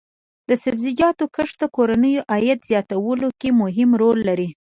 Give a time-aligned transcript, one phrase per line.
[0.49, 4.49] د سبزیجاتو کښت د کورنیو عاید زیاتولو کې مهم رول لري.